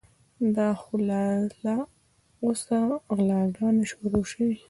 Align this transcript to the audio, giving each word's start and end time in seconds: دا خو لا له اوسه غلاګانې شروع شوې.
دا 0.55 0.69
خو 0.79 0.93
لا 1.09 1.25
له 1.63 1.75
اوسه 2.43 2.77
غلاګانې 3.15 3.83
شروع 3.91 4.23
شوې. 4.31 4.53